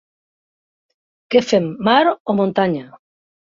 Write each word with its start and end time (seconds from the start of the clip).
Què 1.35 1.43
fem, 1.51 1.69
mar 1.91 2.01
o 2.13 2.37
muntanya? 2.41 2.85